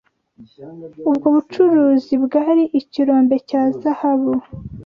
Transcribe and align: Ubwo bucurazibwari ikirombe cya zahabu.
Ubwo 1.09 1.27
bucurazibwari 1.35 2.63
ikirombe 2.79 3.35
cya 3.49 3.61
zahabu. 3.79 4.33